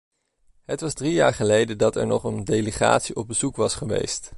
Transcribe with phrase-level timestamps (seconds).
[0.65, 4.29] Het was drie jaar geleden dat er nog een delegatie op bezoek was geweest.